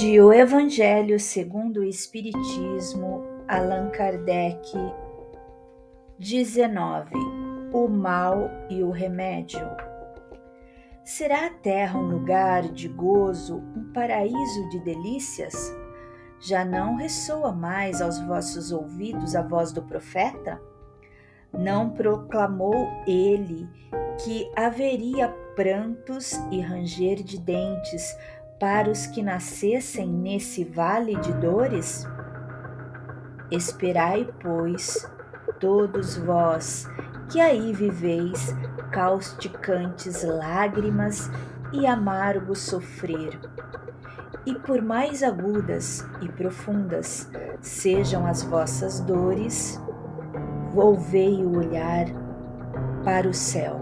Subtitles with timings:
[0.00, 4.72] De O Evangelho segundo o Espiritismo, Allan Kardec,
[6.18, 7.10] 19.
[7.70, 9.60] O mal e o remédio.
[11.04, 15.54] Será a terra um lugar de gozo, um paraíso de delícias?
[16.40, 20.58] Já não ressoa mais aos vossos ouvidos a voz do profeta?
[21.52, 23.68] Não proclamou ele
[24.24, 28.16] que haveria prantos e ranger de dentes
[28.60, 32.06] para os que nascessem nesse vale de dores?
[33.50, 35.10] Esperai, pois,
[35.58, 36.86] todos vós
[37.30, 38.54] que aí viveis
[38.92, 41.30] causticantes lágrimas
[41.72, 43.40] e amargo sofrer.
[44.44, 47.30] E por mais agudas e profundas
[47.62, 49.80] sejam as vossas dores,
[50.74, 52.06] volvei o olhar
[53.04, 53.80] para o céu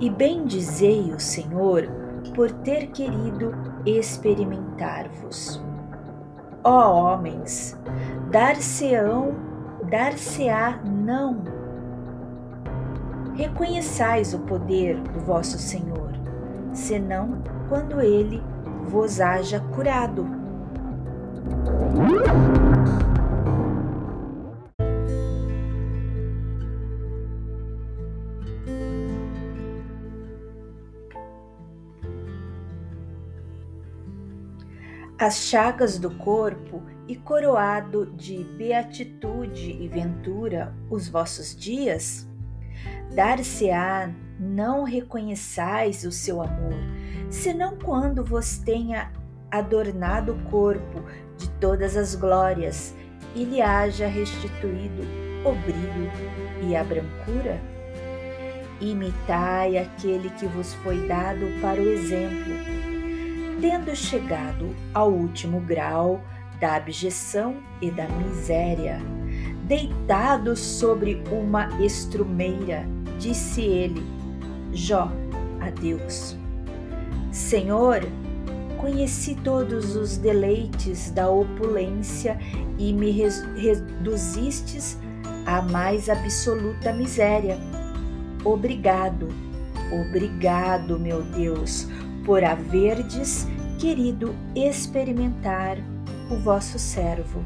[0.00, 2.01] e bendizei o Senhor
[2.34, 5.62] por ter querido experimentar-vos.
[6.64, 7.78] Ó homens,
[8.30, 9.34] dar-se-ão,
[9.90, 11.42] dar-se-á não.
[13.34, 16.12] Reconheçais o poder do vosso Senhor,
[16.72, 18.42] senão quando ele
[18.86, 20.26] vos haja curado.
[35.22, 42.28] As chagas do corpo e coroado de beatitude e ventura os vossos dias?
[43.14, 46.74] Dar-se-á não reconheçais o seu amor,
[47.30, 49.12] senão quando vos tenha
[49.48, 51.04] adornado o corpo
[51.36, 52.92] de todas as glórias
[53.36, 55.02] e lhe haja restituído
[55.44, 57.60] o brilho e a brancura?
[58.80, 62.91] Imitai aquele que vos foi dado para o exemplo
[63.62, 66.20] tendo chegado ao último grau
[66.60, 69.00] da abjeção e da miséria,
[69.64, 72.84] deitado sobre uma estrumeira,
[73.20, 74.02] disse ele,
[74.72, 75.12] Jó,
[75.60, 76.36] a Deus:
[77.30, 78.00] Senhor,
[78.78, 82.36] conheci todos os deleites da opulência
[82.78, 84.98] e me reduzistes
[85.46, 87.56] à mais absoluta miséria.
[88.44, 89.28] Obrigado,
[89.92, 91.86] obrigado, meu Deus,
[92.24, 93.46] por haverdes
[93.78, 95.78] querido experimentar
[96.30, 97.44] o vosso servo.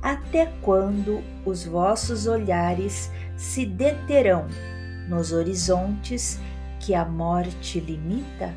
[0.00, 4.46] Até quando os vossos olhares se deterão
[5.08, 6.38] nos horizontes
[6.80, 8.54] que a morte limita?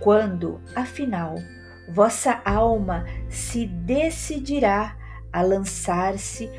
[0.00, 1.34] Quando, afinal,
[1.90, 4.96] vossa alma se decidirá
[5.32, 6.50] a lançar-se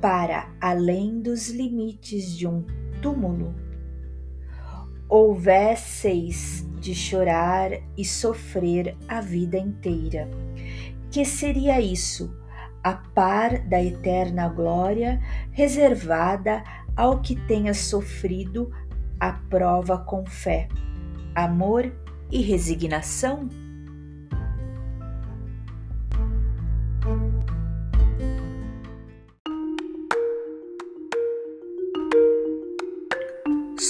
[0.00, 2.64] para além dos limites de um
[3.00, 3.65] túmulo?
[5.08, 10.28] Houvesseis de chorar e sofrer a vida inteira.
[11.10, 12.34] Que seria isso,
[12.82, 16.62] a par da eterna glória reservada
[16.96, 18.70] ao que tenha sofrido
[19.18, 20.68] a prova com fé,
[21.34, 21.92] amor
[22.30, 23.65] e resignação?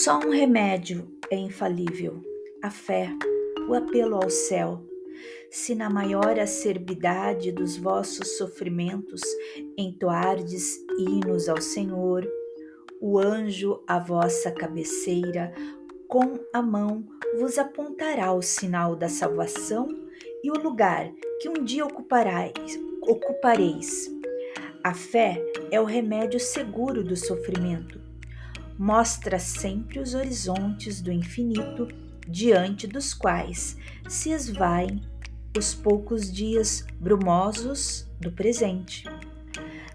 [0.07, 2.23] Só um remédio é infalível:
[2.63, 3.09] a fé,
[3.69, 4.81] o apelo ao céu.
[5.51, 9.21] Se na maior acerbidade dos vossos sofrimentos
[9.77, 12.25] entoardes hinos ao Senhor,
[13.01, 15.53] o anjo à vossa cabeceira,
[16.07, 17.05] com a mão
[17.41, 19.89] vos apontará o sinal da salvação
[20.41, 22.79] e o lugar que um dia ocupareis.
[23.03, 24.09] ocupareis.
[24.85, 28.06] A fé é o remédio seguro do sofrimento
[28.79, 31.89] mostra sempre os horizontes do infinito
[32.29, 33.77] diante dos quais
[34.09, 35.01] se esvaem
[35.57, 39.05] os poucos dias brumosos do presente.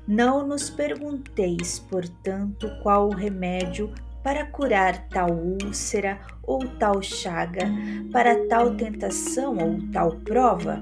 [0.08, 3.94] Não nos pergunteis, portanto, qual o remédio
[4.24, 7.66] para curar tal úlcera ou tal chaga,
[8.12, 10.81] para tal tentação ou tal prova.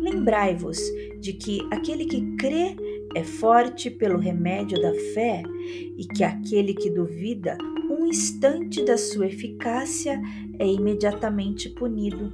[0.00, 0.78] Lembrai-vos
[1.20, 2.76] de que aquele que crê
[3.14, 5.42] é forte pelo remédio da fé
[5.96, 7.56] e que aquele que duvida
[7.90, 10.20] um instante da sua eficácia
[10.58, 12.32] é imediatamente punido,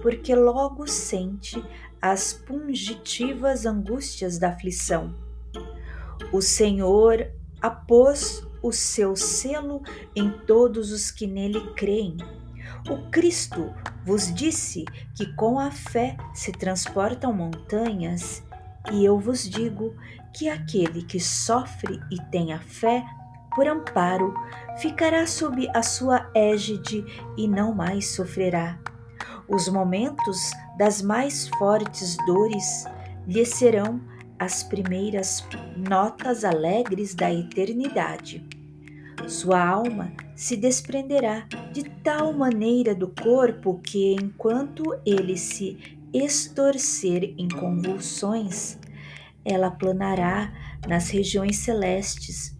[0.00, 1.62] porque logo sente
[2.00, 5.14] as pungitivas angústias da aflição.
[6.32, 7.28] O Senhor
[7.60, 9.82] apôs o seu selo
[10.14, 12.16] em todos os que nele creem.
[12.88, 13.72] O Cristo
[14.04, 14.84] vos disse
[15.16, 18.42] que com a fé se transportam montanhas
[18.90, 19.94] e eu vos digo
[20.32, 23.04] que aquele que sofre e tem a fé
[23.54, 24.34] por amparo
[24.78, 27.04] ficará sob a sua égide
[27.36, 28.78] e não mais sofrerá.
[29.48, 32.86] Os momentos das mais fortes dores
[33.26, 34.00] lhe serão
[34.38, 35.46] as primeiras
[35.76, 38.44] notas alegres da eternidade.
[39.28, 47.48] Sua alma se desprenderá de tal maneira do corpo que, enquanto ele se estorcer em
[47.48, 48.78] convulsões,
[49.44, 50.52] ela planará
[50.86, 52.56] nas regiões celestes,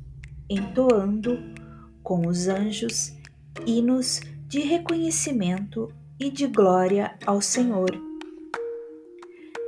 [0.48, 1.38] entoando
[2.02, 3.12] com os anjos
[3.66, 7.90] hinos de reconhecimento e de glória ao Senhor.